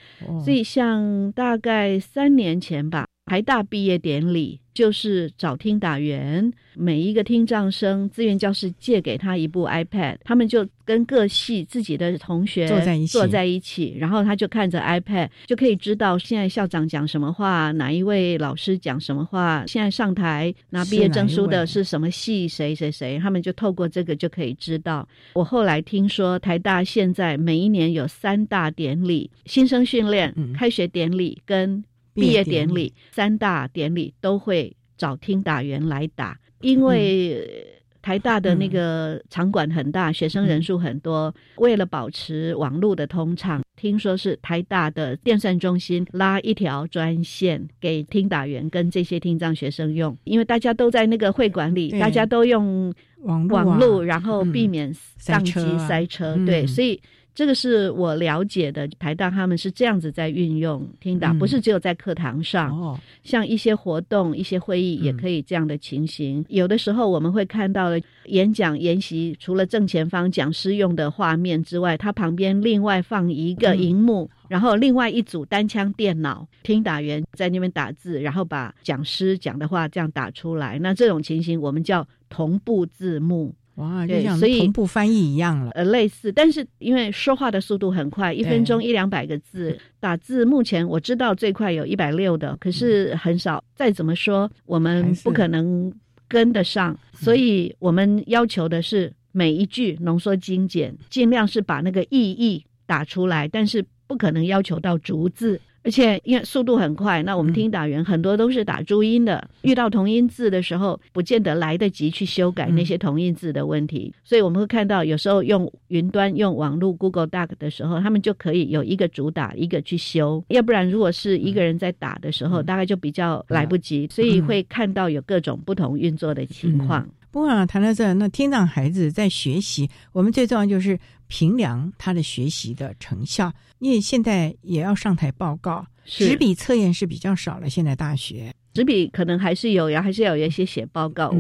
[0.45, 3.07] 所以像大概三年前吧。
[3.27, 25.09] 台大毕业典礼就是找听打员，每一个听障生自愿教室借给他一部 iPad，他们就跟各系自己的同学坐在一起，坐在一起，然后他就看着 iPad，就可以知道现在校长讲什么话，哪一位老师讲什么话，现在上台拿毕业证书的是什么系，谁谁谁，他们就透过这个就可以知道。
[25.33, 31.83] 我后来听说台大现在每一年有三大典礼：新生训练、开学典礼跟。
[32.15, 37.67] 毕业典礼三大典礼都会找听打员来打，因为
[38.01, 41.35] 台大的那个场馆很大，学生人数很多。
[41.57, 56.37] 为了保持网络的通畅，听说是台大的电算中心拉一条专线给听打员跟这些听障学生用，因为大家都在那个会馆里，大家都用网网络，然后避免上机塞车。
[56.47, 57.01] 对，所以。
[57.35, 66.45] 这个是我了解的，台大他们是这样子在运用听打，不是只有在课堂上，哦，像一些活动、一些会议也可以这样的情形。
[66.49, 67.91] 有的时候我们会看到
[68.27, 80.79] 演讲、研习，除了正前方讲师用的画面之外，它旁边另外放一个荧幕，然后另外一组单枪电脑，听打员在那边打字，然后把讲师讲的话这样打出来。
[80.79, 83.53] 那这种情形我们叫同步字幕。
[83.77, 93.63] 哇，就像同步翻译一样了，呃，类似，但是因为说话的速度很快，一分钟一两百个字，打字目前我知道最快有一百六的，可是很少。
[93.75, 95.93] 再怎么说，我们不可能
[96.29, 105.61] 跟得上，所以我们要求的是每一句浓缩精简，尽量是把那个意义打出来，但是不可能要求到逐字。
[105.85, 114.13] 而且因为速度很快，那我们听打员很多都是打注音的，遇到同音字的时候，不见得来得及去修改那些同音字的问题。
[114.25, 120.43] 所以我们会看到，有时候用云端、用网络 Google Doc 的时候，他们就可以有一个主打，一个去修。
[120.49, 124.09] 要不然，如果是一个人在打的时候，大概就比较来不及。
[124.11, 127.07] 所以会看到有各种不同运作的情况。
[127.31, 137.69] 不过啊谈到这，那听障孩子在学习，我们最重要就是评量他的学习的成效，因为现在也要上台报告，纸笔测验是比较少了。
[137.69, 141.33] 现在大学纸笔可能还是有，然后还是要有一些写报告。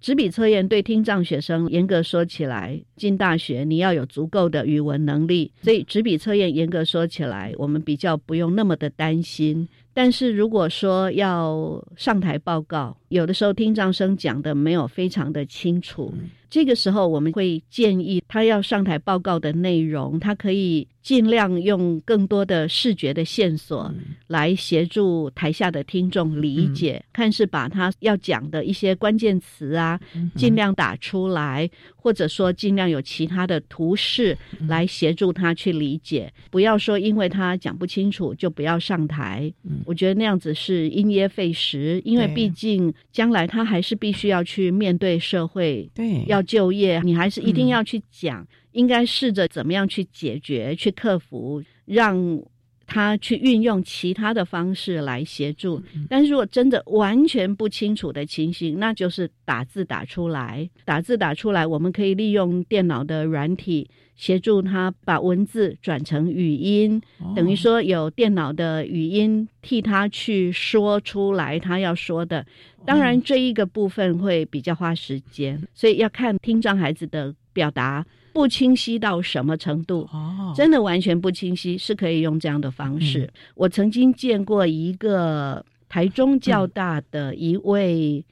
[0.00, 9.66] 纸笔测验对听障学生严格说起来，进大学你要有足够的语文能力，所以纸笔测验严格说起来，我们比较不用那么的担心。
[9.94, 16.12] 但是如果说要上台报告，有的时候听障生讲的没有非常的清楚。
[16.50, 23.92] 这个时候，我们会建议他要上台报告的内容，他可以尽量用更多的视觉的线索
[24.28, 29.98] 来协助台下的听众理解，看是把他要讲的一些关键词啊，
[30.36, 34.38] 尽量打出来，或者说尽量有其他的图示
[34.68, 36.32] 来协助他去理解。
[36.52, 39.52] 不要说因为他讲不清楚就不要上台，
[39.86, 46.44] 我觉得那样子是因噎废食，因为毕竟将来他还是必须要去面对社会，对，要。
[46.44, 52.40] 就业，你还是一定要去讲，应该试着怎么样去解决、去克服，让
[52.86, 55.82] 他去运用其他的方式来协助。
[56.08, 67.00] 但是如果真的完全不清楚的情形，那就是打字打出来，打字打出来，我们可以利用电脑的软体协助他把文字转成语音，
[67.34, 72.46] 等于说有电脑的语音替他去说出来他要说的。
[72.86, 80.08] 当然，这一个部分会比较花时间，所以要看听障孩子的表达不清晰到什么程度。
[80.12, 83.28] 哦，真的完全不清晰，是可以用这样的方式。
[83.54, 88.24] 我曾经见过一个台中教大的一位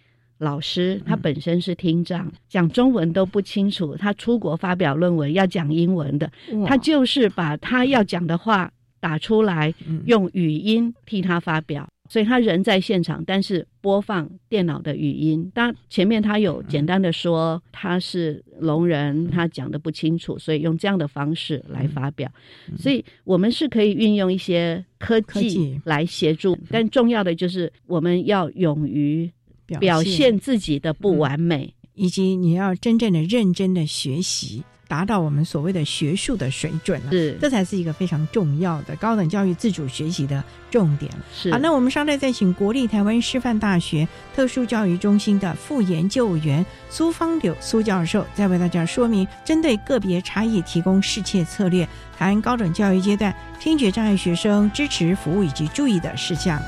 [0.43, 3.95] 老师，他本身是听障，讲中文都不清楚。
[3.97, 6.29] 他出国发表论文要讲英文的，
[6.67, 9.73] 他就是把他要讲的话打出来，
[10.07, 11.89] 用语音替他发表。
[12.09, 15.51] 所以他人在现场，但是播放电脑的语音。
[15.55, 22.31] 当前面他有简单的说他是聋人，他讲的不清楚，所以用这样的方式来发表。
[22.77, 29.31] 所以我们是可以运用一些科技来协助，但重要的就是我们要勇于
[29.79, 34.63] 表现自己的不完美，以及你要真正的认真的学习。
[34.89, 41.11] 达到我们所谓的学术的水准了，是，这才是一个非常重要的高等教育自主学习的重点。
[41.35, 44.07] 是，好，那我们稍待再请国立台湾师范大学
[44.37, 56.61] 特殊教育中心的副研究员苏芳柳苏教授，再为大家说明针对个别差异提供适切策略，谈高等教育阶段听觉障碍学生支持服务以及注意的事项。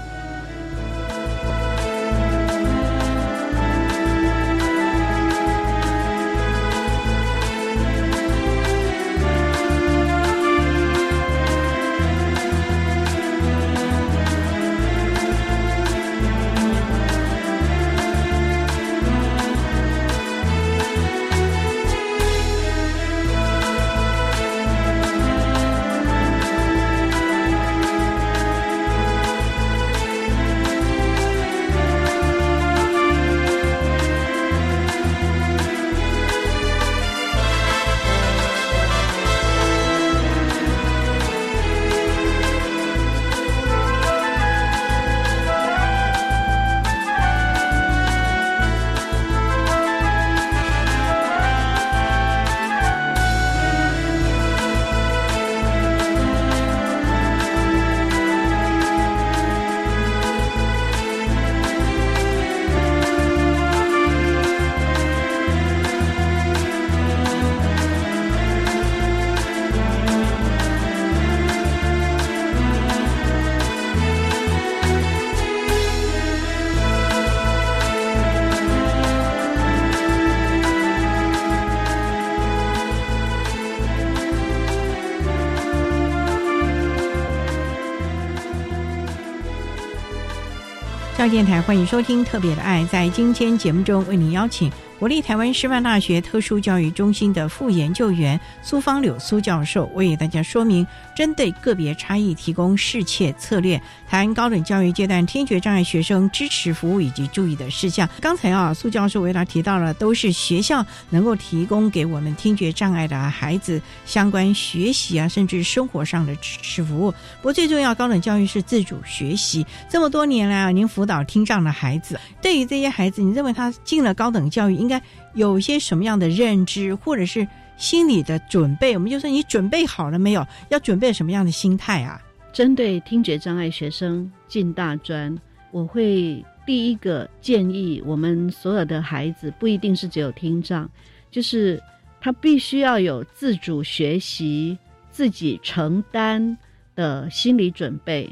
[91.17, 92.83] 教电台欢迎收听《特别的爱》。
[92.89, 94.71] 在今天节目中，为您邀请
[95.01, 100.87] 国立台湾师范大学特殊教育中心的副研究员苏芳柳苏教授，为大家说明
[101.17, 108.09] 针对个别差异提供适切策略，谈高等教育阶段听觉障碍学生支持服务以及注意的事项。
[108.21, 117.11] 刚才啊，苏教授为他提到了，都是学校能够提供给我们听觉障碍的孩子相关学习啊，甚至生活上的支持服务。
[117.11, 119.67] 不过最重要，高等教育是自主学习。
[119.91, 121.25] 这么多年来啊，您辅导。
[121.25, 128.95] 听障的孩子，对于这些孩子，你认为他进了高等教育，应该有一些什么样的认知，或者是心理的准备？
[128.95, 130.47] 我们就说你准备好了没有？
[130.69, 132.21] 要准备什么样的心态啊？
[132.53, 135.35] 针对听觉障碍学生进大专，
[135.73, 140.89] 我会第一个建议我们所有的孩子，不一定是只有听障，
[141.31, 141.83] 就是
[142.21, 144.79] 他必须要有自主学习、
[145.11, 146.57] 自己承担
[146.95, 148.29] 的心理准备。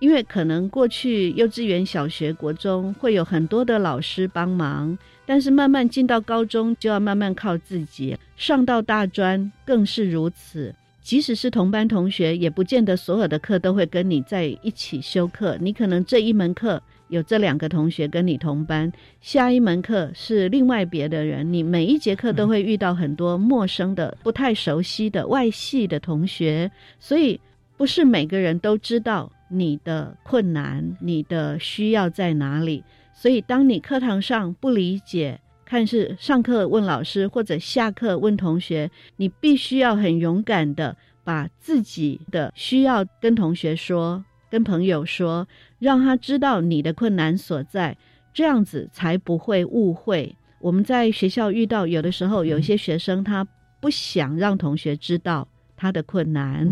[0.00, 4.96] 因为可能过去幼稚园、小学、国中会有很多的老师帮忙，
[5.30, 10.74] 但是慢慢进到高中就要慢慢靠自己，上到大专更是如此。
[11.02, 15.56] 即使是同班同学，也不见得所有的课都会跟你在一起修课。
[15.60, 21.52] 你可能这一门课有这两个同学跟你同班，下一门课是另外别的人。
[21.52, 26.68] 你每一节课都会遇到很多陌生的、不太熟悉的外系的同学，
[26.98, 27.38] 所以
[27.76, 29.30] 不是每个人都知道。
[29.52, 32.84] 你的困难，你的需要在哪里？
[33.20, 45.46] 所以，当你课堂上不理解，看是上课问老师或者下课问同学，你必须要很勇敢的把自己的需要跟同学说，跟朋友说，
[45.78, 47.94] 让他知道你的困难所在，
[48.32, 50.34] 这样子才不会误会。
[50.58, 53.46] 我们在学校遇到有的时候，有一些学生他
[53.82, 55.46] 不想让同学知道
[55.76, 56.66] 他的困难。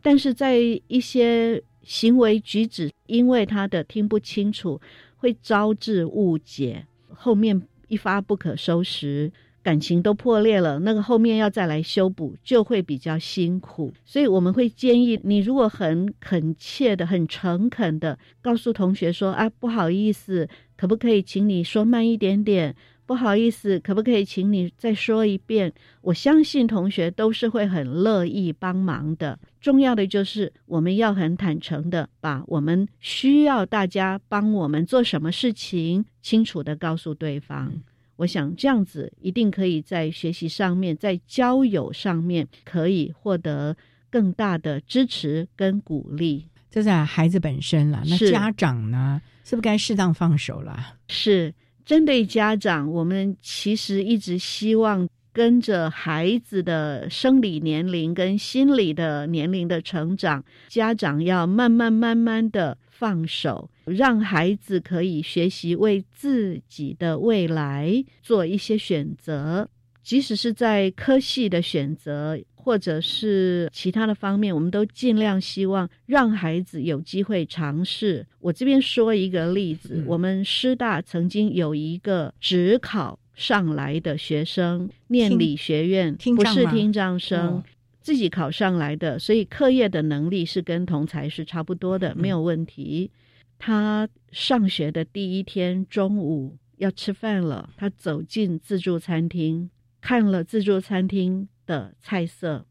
[0.00, 4.80] 但是在一些行为举止，因为他的听不清楚，
[5.20, 9.30] 会招致误解，后面一发不可收拾。
[9.62, 20.48] 感情都破裂了，那个后面要再来修补就会比较辛苦，所以我们会建议你，如果很恳切的、很诚恳的告诉同学说：“啊，不好意思，
[20.78, 22.74] 可不可以请你说慢一点点？
[23.10, 29.36] 不好意思，可不可以请你再说一遍？”我相信同学都是会很乐意帮忙的。
[29.60, 37.72] 重要的就是我们要很坦诚的把我们需要大家帮我们做什么事情，清楚的告诉对方。
[38.14, 43.76] 我想这样子一定可以在学习上面，在交友上面可以获得
[44.08, 46.46] 更大的支持跟鼓励。
[46.70, 50.94] 这在孩子本身了，那家长呢，是不是该适当放手了？
[51.08, 51.52] 是
[51.84, 62.76] 针对家长，我们其实一直希望跟着孩子的生理年龄跟心理的年龄的成长，家长要慢慢慢慢的。
[63.00, 69.66] 放手，让孩子可以学习为自己的未来做一些选择，
[70.02, 78.26] 即使是在科系的选择，或者是其他的方面，我们都尽量希望让孩子有机会尝试。
[78.38, 87.62] 我这边说一个例子，我们师大曾经有一个只考上来的学生，念理学院，不是听障生。
[88.02, 93.10] 自己考上来的，所以课业的能力是跟同才是差不多的，没有问题。
[93.58, 99.68] 他上学的第一天中午要吃饭了，他走进自助餐厅，
[100.00, 102.66] 看了自助餐厅的菜色，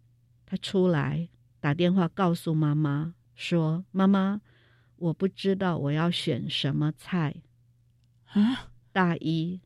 [0.45, 1.29] 他出来
[1.61, 4.41] 打电话告诉妈妈说：“妈妈，
[4.97, 7.33] 我不知道我要选什么菜。”
[8.33, 9.61] 啊，大一。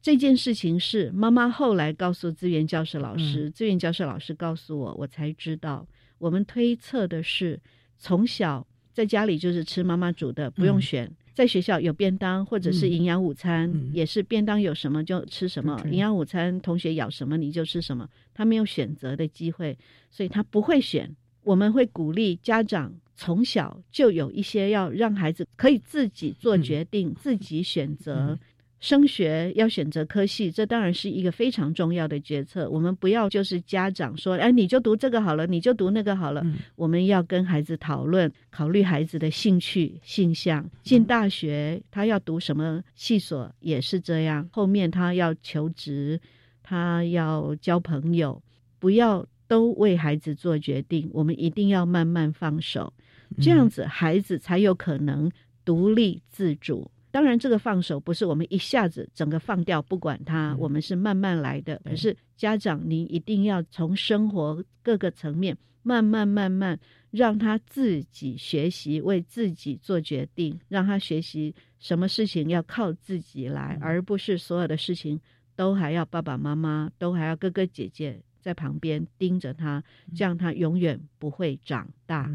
[0.00, 5.84] 这件事情是妈妈后来告诉资源教室老师，资源教室老师告诉我，我才知道。
[6.18, 7.60] 我们推测的是，
[7.98, 19.78] 从小在家里就是吃妈妈煮的，不用选；在学校有便当或者是营养午餐，也是便当有什么就吃什么，营养午餐同学咬什么你就吃什么，他没有选择的机会，
[20.10, 21.14] 所以他不会选。
[21.42, 28.38] 我们会鼓励家长从小就有一些要让孩子可以自己做决定、自己选择。
[28.82, 32.68] 升学要选择科系，这当然是一个非常重要的决策。
[32.68, 36.44] 我们不要就是家长说，哎，你就读这个好了，你就读那个好了。
[36.74, 40.68] 我们要跟孩子讨论，考虑孩子的兴趣、性向。
[40.82, 44.48] 进大学，他要读什么系所也是这样。
[44.50, 46.20] 后面他要求职，
[46.60, 48.42] 他要交朋友，
[48.80, 51.08] 不要都为孩子做决定。
[51.12, 52.92] 我们一定要慢慢放手，
[53.40, 55.30] 这样子孩子才有可能
[55.64, 56.90] 独立自主。
[57.12, 61.80] 当然，这个放手不是我们一下子整个放掉不管他，我们是慢慢来的。
[61.84, 75.20] 可是家长，您一定要从生活各个层面慢慢慢慢让他自己学习，为自己做决定，让他学习什么事情要靠自己来，而不是所有的事情
[75.54, 79.84] 都还要爸爸妈妈，都还要哥哥姐姐在旁边盯着他，
[80.16, 82.30] 这样他永远不会长大。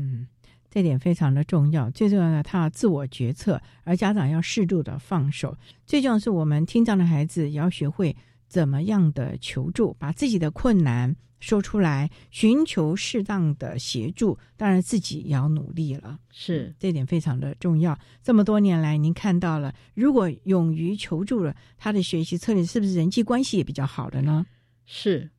[0.69, 5.57] 这点非常的重要，最重要的他要自我决策，而家长要适度的放手。
[5.85, 8.15] 最重要是我们听障的孩子也要学会
[8.47, 14.37] 怎么样的求助，把自己的困难说出来，寻求适当的协助。
[14.55, 17.97] 当然自己也要努力了，是这点非常的重要。
[18.21, 24.45] 这么多年来，您看到了，如果勇于求助了，他的学习策略是不是人际关系也比较好的呢？
[24.85, 25.29] 是。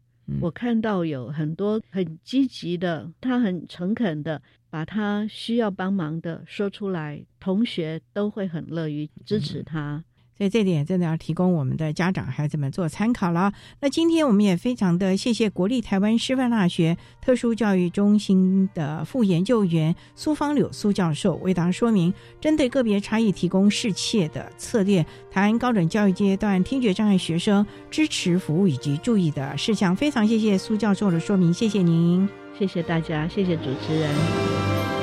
[0.43, 10.05] 我看到有很多很积极的，他很诚恳的把他需要帮忙的说出来，同学都会很乐于支持他。
[10.37, 13.53] 所以这点真的要提供我们的家长孩子们做参考了。
[13.81, 29.97] 那今天我们也非常的谢谢国立台湾师范大学特殊教育中心的副研究员苏芳柳苏教授为大家说明针对个别差异提供适切的策略，谈高等教育阶段听觉障碍学生支持服务以及注意的事项。
[29.97, 32.29] 非常谢谢苏教授的说明，谢谢您，
[32.59, 34.98] 谢谢大家，谢谢主持人。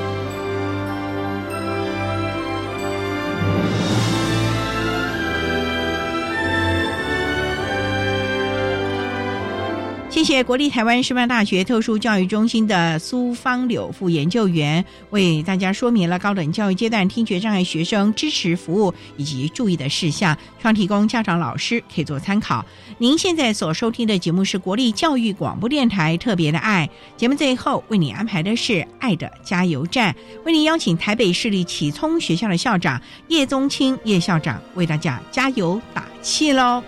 [10.25, 22.65] 谢国立台湾师范大学特殊教育中心的苏芳柳副研究员为大家说明了高等教育阶段听觉障碍学生支持服务以及注意的事项，希望提供家长老师可以做参考。
[22.97, 36.81] 您现在所收听的节目是国立教育广播电台特别的爱节目，最后为你安排的是爱的加油站，为您邀请台北市立启聪学校的校长叶宗清叶校长为大家加油打气喽。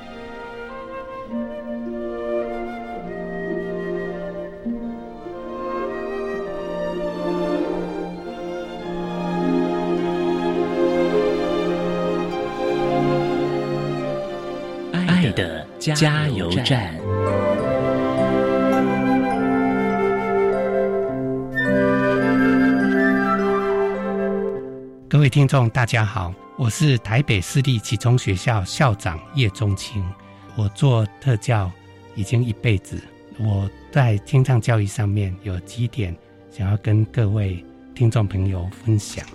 [15.95, 16.93] 加油站。
[25.09, 30.03] 各位听众，大家好，我是台北私立启聪学校校长叶中青。
[30.55, 31.71] 我做特教
[32.15, 33.01] 已经一辈子，
[33.39, 36.15] 我在听障教育上面有几点
[36.51, 37.63] 想要跟各位
[37.95, 39.25] 听众朋友分享。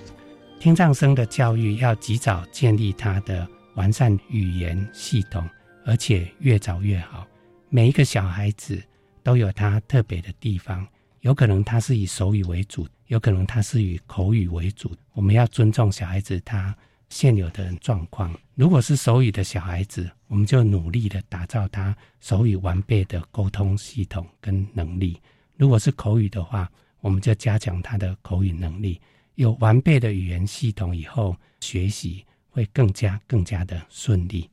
[0.58, 5.48] 听障生的教育要及早建立他的完善语言系统，
[5.84, 7.26] 而且越早越好。
[7.68, 8.82] 每一个小孩子
[9.22, 10.86] 都有他特别的地方，
[11.20, 12.86] 有可能他是以手语为主。
[13.08, 16.74] 有可能他是以口语为主，我们要尊重小孩子他
[17.10, 18.34] 现有的状况。
[18.54, 25.20] 如果是手语的小孩子，我们就努力的打造他手语完备的沟通系统跟能力；
[25.58, 26.70] 如果是口语的话，
[27.00, 28.98] 我们就加强他的口语能力。
[29.34, 34.48] 有完备的语言系统以后，学习会更加更加的顺利。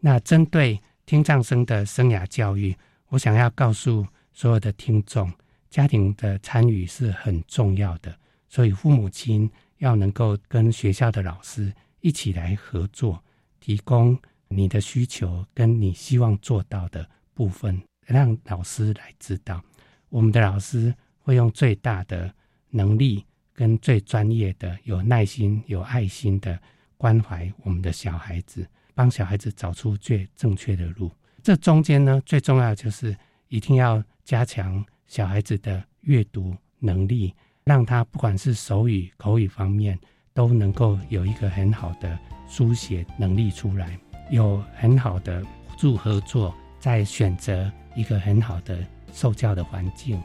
[0.00, 2.74] 那针对听障生的生涯教育，
[3.08, 5.30] 我想要告诉所有的听众。
[5.68, 8.12] 家庭的参与是很重要的，
[8.48, 9.48] 所以父母亲
[9.78, 13.22] 要能够跟学校的老师一起来合作，
[13.60, 19.62] 提供你的需求跟你希望做到的部分，让老师来知道。
[20.08, 22.34] 我们的老师会用最大的
[22.70, 26.60] 能力跟最专业的、有耐心、有爱心的
[26.96, 28.66] 关怀我们的小孩子，
[29.00, 31.10] 帮小孩子找出最正确的路。
[31.42, 33.16] 这中间呢，最重要就是
[33.48, 34.84] 一定要加强。
[35.06, 37.34] 小孩子的阅读能力，
[37.64, 39.98] 让他不管是手语、口语方面，
[40.34, 43.98] 都能够有一个很好的书写能力出来，
[44.30, 45.42] 有很好的
[45.78, 50.22] 助合作，在选择一个很好的受教的环境，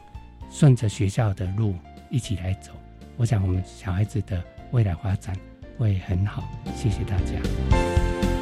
[0.50, 1.74] 顺着学校的路
[2.10, 2.72] 一起来走。
[3.16, 5.34] 我想，我们小孩子的未来发展
[5.78, 6.46] 会很好。
[6.74, 8.35] 谢谢大家。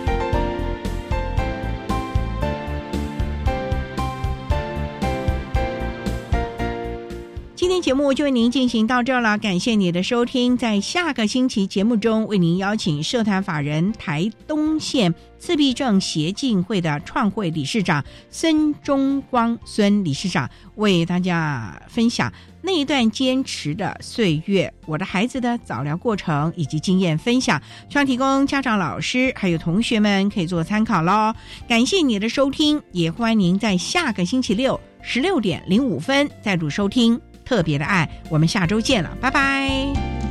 [7.85, 10.57] 节目就为您进行到这了，感谢你的收听。
[10.57, 22.33] 在下个星期节目中，为您邀请社团法人台东县自闭症协进会的创会理事长孙中光孙理事长，为大家分享
[22.63, 27.61] 那一段坚持的岁月，我的孩子的早疗过程以及经验分享，
[27.91, 31.35] 希望提供家长、老师还有同学们可以做参考喽。
[31.69, 37.21] 感谢你的收听，也欢迎您在下个星期六十六点零五分再度收听。
[37.45, 40.24] 特别的爱，我们下周见了，拜拜。